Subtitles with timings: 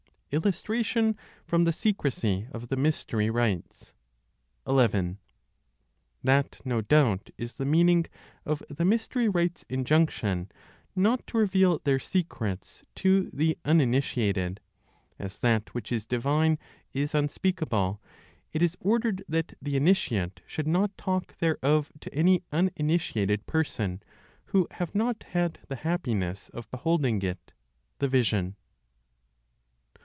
[0.33, 3.93] ILLUSTRATION FROM THE SECRECY OF THE MYSTERY RITES.
[4.65, 5.17] 11.
[6.23, 8.05] That, no doubt, is the meaning
[8.45, 10.49] of the mystery rites' injunction
[10.95, 14.61] not to reveal their secrets to the uninitiated.
[15.19, 16.57] As that which is divine
[16.93, 18.01] is unspeakable,
[18.53, 24.01] it is ordered that the initiate should not talk thereof to any (uninitiated person)
[24.45, 27.51] who have not had the happiness of beholding it
[27.99, 28.55] (the vision).